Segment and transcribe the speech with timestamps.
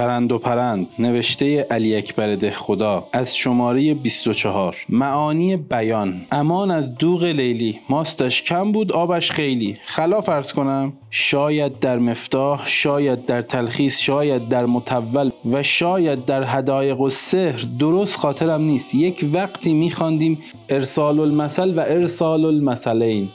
[0.00, 6.20] چرند و پرند نوشته علی اکبر ده خدا از شماره 24 معانی بیان.
[6.32, 7.80] امان از دوغ لیلی.
[7.88, 9.76] ماستش کم بود آبش خیلی.
[9.84, 16.44] خلاف ارز کنم شاید در مفتاح شاید در تلخیص شاید در متول و شاید در
[16.46, 17.64] هدایق و سحر.
[17.78, 18.94] درست خاطرم نیست.
[18.94, 20.38] یک وقتی میخواندیم
[20.68, 23.28] ارسال المثل و ارسال المثلین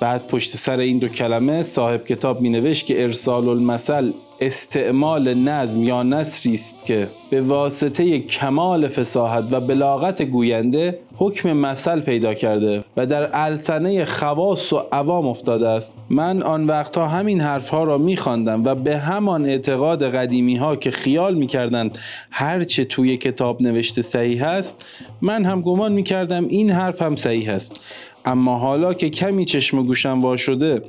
[0.00, 5.82] بعد پشت سر این دو کلمه صاحب کتاب می نوشت که ارسال المثل استعمال نظم
[5.82, 12.84] یا نصری است که به واسطه کمال فساحت و بلاغت گوینده حکم مثل پیدا کرده
[12.96, 15.94] و در السنه خواص و عوام افتاده است.
[16.10, 21.34] من آن وقتها همین حرفها را میخواندم و به همان اعتقاد قدیمی ها که خیال
[21.34, 21.98] می‌کردند
[22.30, 24.84] هرچه توی کتاب نوشته صحیح است
[25.22, 27.80] من هم گمان می‌کردم این حرف هم صحیح است.
[28.24, 30.82] اما حالا که کمی چشم گوشم وا شده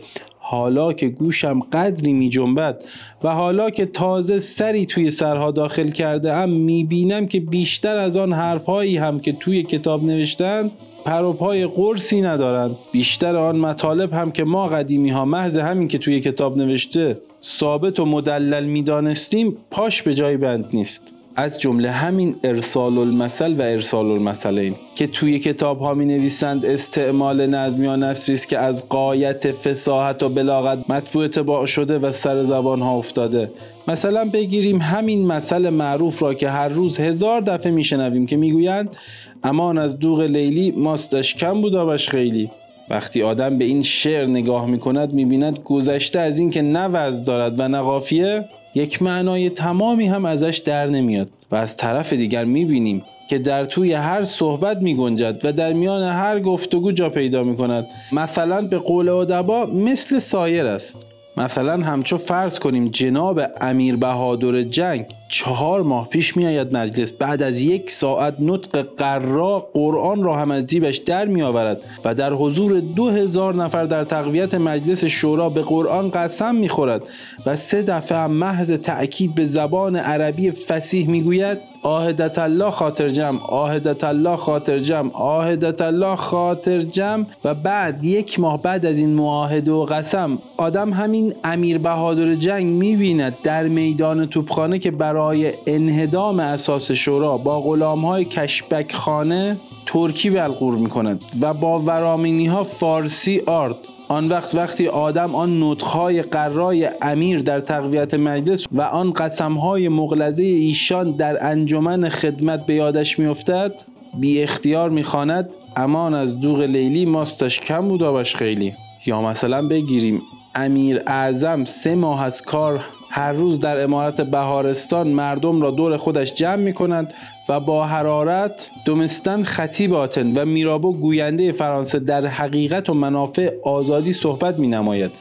[0.52, 2.84] حالا که گوشم قدری می جنبد
[3.23, 8.18] و حالا که تازه سری توی سرها داخل کرده ام می بینم که بیشتر از
[8.18, 10.72] آن حرفهایی هم که توی کتاب نوشتند
[11.05, 16.20] پروپای قرصی ندارند بیشتر آن مطالب هم که ما قدیمی ها محض همین که توی
[16.20, 21.13] کتاب نوشته ثابت و مدلل می دانستیم پاش به جای بند نیست.
[21.35, 27.48] از جمله همین ارسال المثل و ارسال المثلین که توی کتاب ها می نویسند استعمال
[27.48, 32.43] نظم یا نصری است که از قایت فساحت و بلاغت مطبوع اتباع شده و سر
[32.43, 33.51] زبان ها افتاده.
[33.88, 38.95] مثلا بگیریم همین مثل معروف را که هر روز هزار دفعه میشنویم که می‌گویند
[39.43, 42.51] امان از دوغ لیلی ماستش کم بود آبش خیلی.
[42.90, 47.23] وقتی آدم به این شعر نگاه می کند می بیند گذشته از اینکه نه وز
[47.23, 48.45] دارد و نه قافیه
[48.76, 53.94] یک معنای تمامی هم ازش در نمیاد و از طرف دیگر می‌بینیم که در توی
[53.94, 58.78] هر صحبت می گنجد و در میان هر گفتگو جا پیدا می کند مثلا به
[58.78, 61.05] قول ادبا مثل سایر است.
[61.38, 67.62] مثلا همچو فرض کنیم جناب امیر بهادر جنگ چهار ماه پیش میآید مجلس بعد از
[67.62, 72.79] یک ساعت نطق قرا قرآن را هم از جیبش در می آورد و در حضور
[72.79, 77.01] دو هزار نفر در تقویت مجلس شورا به قرآن قسم می خورد
[77.45, 83.39] و سه دفعه محض تأکید به زبان عربی فسیح می گوید آهدت الله خاطر جمع
[83.45, 87.25] آهدت الله خاطر جمع آهدت الله خاطر جمع.
[87.44, 92.66] و بعد یک ماه بعد از این معاهده و قسم آدم همین امیر بهادر جنگ
[92.66, 98.93] می بیند در میدان توپخانه که برای برای انهدام اساس شورا با غلام های کشبک
[98.93, 103.75] خانه ترکی بلغور می کند و با ورامینی ها فارسی آرد.
[104.07, 110.43] آن وقت وقتی آدم آن نطخهای قرای امیر در تقویت مجلس و آن قسمهای مغلظه
[110.43, 113.73] ایشان در انجمن خدمت به یادش میافتد
[114.19, 118.73] بی اختیار می‌خواند امان از دوغ لیلی ماستش کم بود خیلی.
[119.05, 120.21] یا مثلا بگیریم
[120.55, 126.33] امیر اعظم سه ماه از کار هر روز در امارت بهارستان مردم را دور خودش
[126.33, 127.13] جمع می کنند
[127.49, 134.13] و با حرارت دومستن خطیب آتن و میرابو گوینده فرانسه در حقیقت و منافع آزادی
[134.13, 135.11] صحبت می نماید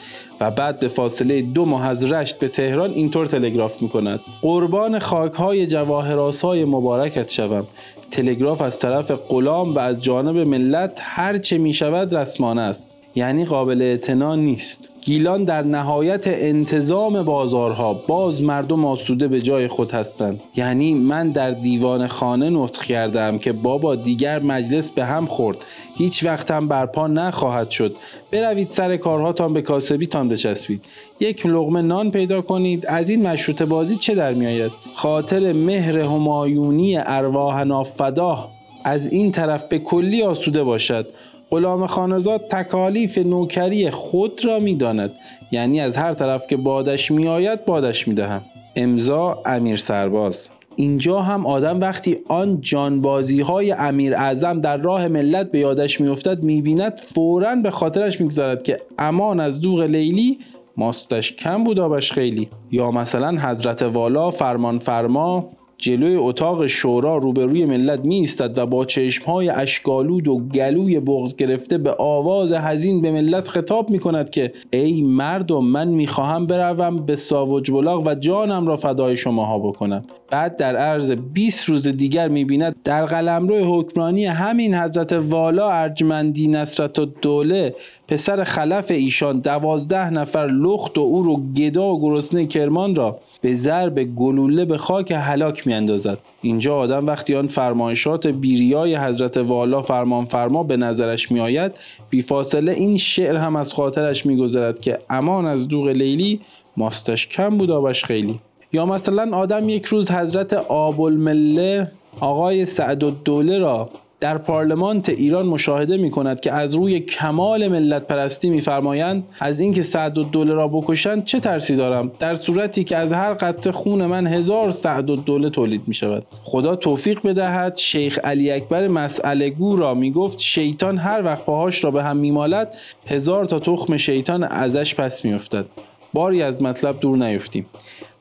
[0.40, 4.98] و بعد به فاصله دو ماه از رشت به تهران اینطور تلگراف می کند قربان
[4.98, 7.66] خاک های جواهراس های مبارکت شوم.
[8.10, 12.99] تلگراف از طرف غلام و از جانب ملت هر چه می شود رسمانه است.
[13.14, 14.88] یعنی قابل اعتنا نیست.
[15.00, 20.40] گیلان در نهایت انتظام بازارها باز مردم آسوده به جای خود هستند.
[20.56, 25.58] یعنی من در دیوان خانه نطق کردم که بابا دیگر مجلس به هم خورد.
[25.96, 27.96] هیچ وقت هم برپا نخواهد شد.
[28.30, 30.84] بروید سر کارهاتان به کاسبیتان بچسبید.
[31.20, 32.86] یک لغمه نان پیدا کنید.
[32.86, 38.50] از این مشروط بازی چه در میآید خاطر مهر همایونی ارواح نافداه
[38.84, 41.06] از این طرف به کلی آسوده باشد.
[41.50, 45.12] غلام خانزاد تکالیف نوکری خود را می‌داند.
[45.52, 48.42] یعنی از هر طرف که بادش میآید بادش می‌دهم.
[48.76, 50.50] امضا امیر سرباز.
[50.76, 56.42] اینجا هم آدم وقتی آن جانبازی های امیر اعظم در راه ملت به یادش میافتد
[56.42, 60.38] می‌بیند فورا به خاطرش می‌گذارد که امان از دوغ لیلی
[60.76, 62.48] ماستش کم بود آبش خیلی.
[62.70, 65.50] یا مثلا حضرت والا فرمان فرما
[65.80, 71.78] جلوی اتاق شورا روبروی ملت می ایستد و با چشمهای اشکالود و گلوی بغز گرفته
[71.78, 77.06] به آواز حزین به ملت خطاب می کند که ای مردم من می خواهم بروم
[77.06, 80.04] به ساوج بلاغ و جانم را فدای شماها بکنم.
[80.30, 86.48] بعد در عرض 20 روز دیگر می بیند در قلمرو حکمرانی همین حضرت والا ارجمندی
[86.48, 87.74] نصرت و دوله
[88.08, 93.54] پسر خلف ایشان دوازده نفر لخت و او رو گدا و گرسنه کرمان را به
[93.54, 96.18] ضرب گلوله به خاک هلاک میاندازد.
[96.42, 101.72] اینجا آدم وقتی آن فرمایشات بیریای حضرت والا فرمان فرما به نظرش میآید
[102.10, 106.40] بیفاصله این شعر هم از خاطرش میگذرد که امان از دوغ لیلی
[106.76, 108.40] ماستش کم بود آبش خیلی.
[108.72, 115.46] یا مثلا آدم یک روز حضرت آب المله آقای سعد الدوله را در پارلمانت ایران
[115.46, 120.68] مشاهده می کند که از روی کمال ملت پرستی میفرمایند از اینکه سعد الدوله را
[120.68, 125.50] بکشند چه ترسی دارم؟ در صورتی که از هر قطره خون من هزار سعد الدوله
[125.50, 130.98] تولید می شود خدا توفیق بدهد شیخ علی اکبر مسئله گو را می گفت شیطان
[130.98, 132.74] هر وقت پاهاش را به هم میمالد
[133.06, 135.64] هزار تا تخم شیطان ازش پس میافتد.
[136.12, 137.66] باری از مطلب دور نیفتیم.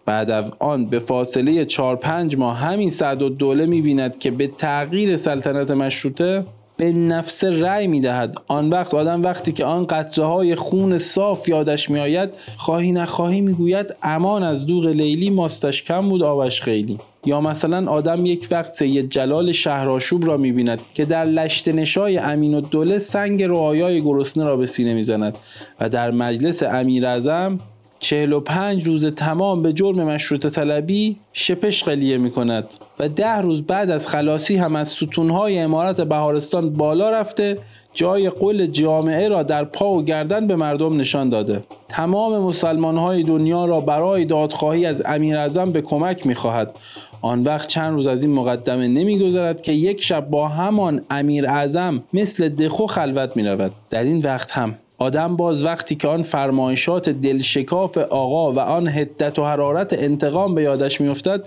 [0.05, 4.47] بعد از آن به فاصله 4 5 ماه همین سعد و دوله می‌بیند که به
[4.47, 6.45] تغییر سلطنت مشروطه
[6.77, 8.35] به نفس رأی می‌دهد.
[8.47, 13.41] آن وقت آدم وقتی که آن قطره های خون صاف یادش می آید، خواهی نخواهی
[13.41, 16.97] می گوید امان از دوغ لیلی ماستش کم بود آبش خیلی.
[17.25, 22.55] یا مثلا آدم یک وقت سید جلال شهرآشوب را می‌بیند که در لشت نشای امین
[22.55, 25.35] الدوله سنگ رعایای گرسنه را به سینه می‌زند
[25.79, 27.59] و در مجلس امیر ازم
[27.99, 33.89] 45 روز تمام به جرم مشروط طلبی شپش قلیه می کند و ده روز بعد
[33.89, 37.57] از خلاصی هم از ستونهای امارت بهارستان بالا رفته
[37.93, 43.23] جای قل جامعه را در پا و گردن به مردم نشان داده تمام مسلمان های
[43.23, 46.75] دنیا را برای دادخواهی از امیر ازم به کمک می خواهد
[47.21, 51.47] آن وقت چند روز از این مقدمه نمی نمیگذرد که یک شب با همان امیر
[51.47, 53.71] اعظم مثل دخو خلوت می رود.
[53.89, 59.39] در این وقت هم آدم باز وقتی که آن فرمایشات دلشکاف آقا و آن هدت
[59.39, 61.43] و حرارت انتقام به یادش میافتد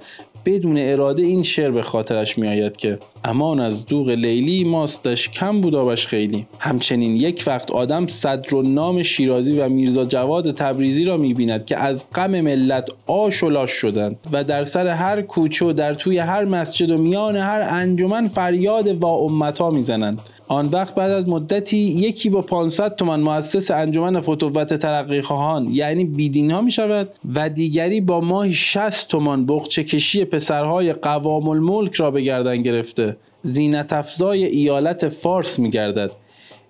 [0.47, 5.75] بدون اراده این شعر به خاطرش میآید که امان از دوغ لیلی ماستش کم بود
[5.75, 6.47] آبش خیلی.
[6.59, 11.79] همچنین یک وقت آدم صدر و نام شیرازی و میرزا جواد تبریزی را می‌بیند که
[11.79, 16.19] از غم ملت آش و لاش شدند و در سر هر کوچه و در توی
[16.19, 20.21] هر مسجد و میان هر انجمن فریاد و امتا می‌زنند.
[20.49, 26.05] آن وقت بعد از مدتی یکی با 500 تومان مؤسس انجمن فتوت ترقی خواهان یعنی
[26.05, 31.95] بیدین ها می شود و دیگری با ماهی 60 تومان بغچه کشی پسرهای قوام الملک
[31.95, 33.12] را به گردن گرفته.
[33.43, 36.11] زینت افزای ایالت فارس می گردد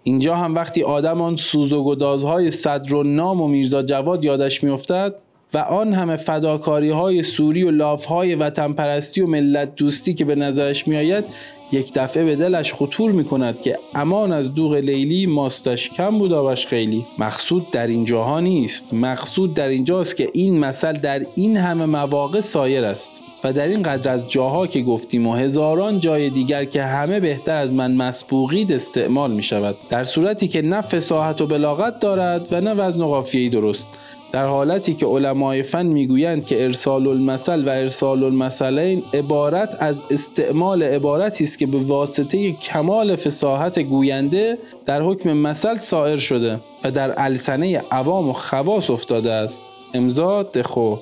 [0.02, 4.64] اینجا هم وقتی آدم آن سوز و گدازهای صدر و نام و میرزا جواد یادش
[4.64, 5.14] میافتد
[5.54, 10.24] و آن همه فداکاری های سوری و لاف های وطن پرستی و ملت دوستی که
[10.24, 11.24] به نظرش میآید
[11.72, 16.32] یک دفعه به دلش خطور می کند که امان از دوغ لیلی ماستش کم بود
[16.32, 17.06] آبش خیلی.
[17.18, 18.94] مقصود در اینجاها نیست.
[18.94, 23.22] مقصود در اینجاست که این مثل در این همه مواقع سایر است.
[23.44, 27.56] و در این قدر از جاها که گفتیم و هزاران جای دیگر که همه بهتر
[27.56, 32.60] از من مسبوقید استعمال می شود در صورتی که نه فصاحت و بلاغت دارد و
[32.60, 33.88] نه وزن و قافیه‌ای درست.
[34.32, 40.82] در حالتی که علمای فن می‌گویند که ارسال المثل و ارسال المثلین عبارت از استعمال
[40.82, 47.14] عبارتی است که به واسطه کمال فصاحت گوینده در حکم مثل سائر شده و در
[47.16, 49.62] السنه عوام و خواص افتاده است
[49.94, 50.96] امضا دخو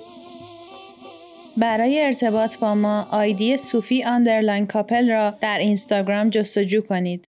[1.56, 7.29] برای ارتباط با ما آیدی صوفی underline کاپل را در اینستاگرام جستجو کنید.